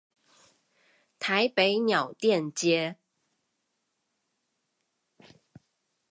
[1.19, 2.97] 台北鳥店街